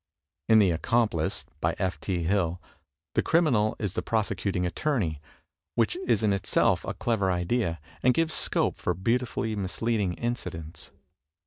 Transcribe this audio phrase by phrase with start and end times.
[0.49, 1.99] In "The Accomplice," by F.
[1.99, 2.23] T.
[2.23, 2.59] Hill,
[3.13, 5.21] the criminal is the prosecuting attorney,
[5.75, 10.89] which is in itself a clever idea, and gives scope for beautifully misleading incidents.